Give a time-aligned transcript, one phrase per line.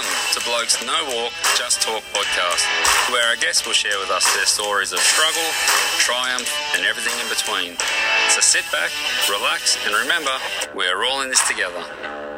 [0.00, 2.64] To Blokes No Walk, Just Talk podcast,
[3.12, 5.42] where our guests will share with us their stories of struggle,
[5.98, 7.76] triumph, and everything in between.
[8.28, 8.90] So sit back,
[9.28, 10.32] relax, and remember,
[10.74, 12.29] we are all in this together.